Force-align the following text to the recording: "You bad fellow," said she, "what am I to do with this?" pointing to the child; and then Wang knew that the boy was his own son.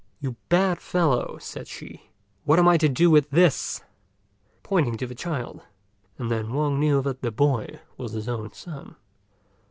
"You 0.19 0.35
bad 0.49 0.79
fellow," 0.79 1.37
said 1.37 1.67
she, 1.67 2.09
"what 2.43 2.57
am 2.57 2.67
I 2.67 2.77
to 2.77 2.89
do 2.89 3.11
with 3.11 3.29
this?" 3.29 3.83
pointing 4.63 4.97
to 4.97 5.05
the 5.05 5.13
child; 5.13 5.61
and 6.17 6.31
then 6.31 6.53
Wang 6.55 6.79
knew 6.79 7.03
that 7.03 7.21
the 7.21 7.29
boy 7.29 7.79
was 7.97 8.13
his 8.13 8.27
own 8.27 8.51
son. 8.51 8.95